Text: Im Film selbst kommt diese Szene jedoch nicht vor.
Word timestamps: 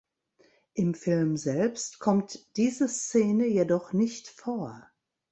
Im 0.73 0.95
Film 0.95 1.37
selbst 1.37 1.99
kommt 1.99 2.47
diese 2.57 2.87
Szene 2.87 3.45
jedoch 3.45 3.93
nicht 3.93 4.29
vor. 4.29 4.87